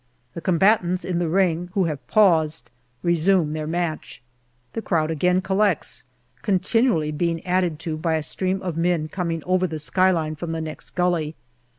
The 0.33 0.41
combatants 0.41 1.05
in 1.05 1.19
the 1.19 1.29
ring, 1.29 1.69
who 1.73 1.83
have 1.83 2.07
paused, 2.07 2.71
resume 3.03 3.53
their 3.53 3.67
match. 3.67 4.23
The 4.73 4.81
crowd 4.81 5.11
again 5.11 5.41
collects, 5.41 6.05
continually 6.41 7.11
being 7.11 7.45
added 7.45 7.77
to 7.81 7.97
by 7.97 8.15
a 8.15 8.23
stream 8.23 8.63
of 8.63 8.75
men 8.75 9.09
coming 9.09 9.43
over 9.45 9.67
the 9.67 9.77
skyline 9.77 10.33
from 10.33 10.53
the 10.53 10.61
next 10.61 10.95
gully. 10.95 11.35